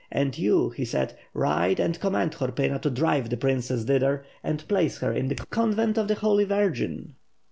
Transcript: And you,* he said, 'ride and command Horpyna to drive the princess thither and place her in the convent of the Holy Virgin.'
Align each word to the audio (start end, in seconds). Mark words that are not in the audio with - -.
And 0.11 0.35
you,* 0.35 0.71
he 0.71 0.83
said, 0.83 1.13
'ride 1.35 1.79
and 1.79 1.99
command 1.99 2.33
Horpyna 2.33 2.81
to 2.81 2.89
drive 2.89 3.29
the 3.29 3.37
princess 3.37 3.83
thither 3.83 4.25
and 4.43 4.67
place 4.67 4.97
her 4.97 5.13
in 5.13 5.27
the 5.27 5.35
convent 5.35 5.95
of 5.99 6.07
the 6.07 6.15
Holy 6.15 6.43
Virgin.' 6.45 7.13